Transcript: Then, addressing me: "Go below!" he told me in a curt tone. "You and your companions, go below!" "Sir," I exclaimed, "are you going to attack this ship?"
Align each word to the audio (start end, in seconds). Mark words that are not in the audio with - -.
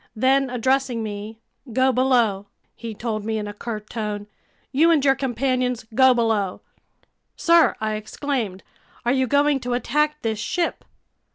Then, 0.15 0.49
addressing 0.49 1.03
me: 1.03 1.37
"Go 1.71 1.91
below!" 1.91 2.47
he 2.75 2.95
told 2.95 3.23
me 3.23 3.37
in 3.37 3.47
a 3.47 3.53
curt 3.53 3.87
tone. 3.87 4.25
"You 4.71 4.89
and 4.89 5.05
your 5.05 5.13
companions, 5.13 5.85
go 5.93 6.15
below!" 6.15 6.61
"Sir," 7.35 7.75
I 7.79 7.93
exclaimed, 7.93 8.63
"are 9.05 9.11
you 9.13 9.27
going 9.27 9.59
to 9.59 9.73
attack 9.75 10.23
this 10.23 10.39
ship?" 10.39 10.83